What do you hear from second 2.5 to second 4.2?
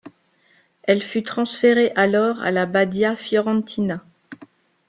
Badia Fiorentina.